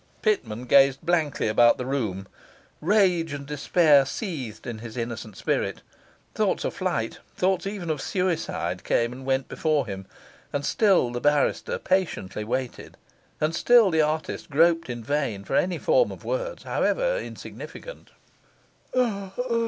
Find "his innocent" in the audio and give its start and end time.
4.79-5.37